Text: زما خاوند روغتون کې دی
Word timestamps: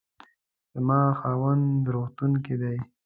زما 0.73 0.99
خاوند 1.19 1.73
روغتون 1.93 2.31
کې 2.45 2.55
دی 2.61 2.77